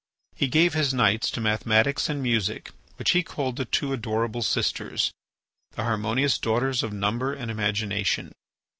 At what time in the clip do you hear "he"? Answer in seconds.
0.35-0.47, 3.11-3.21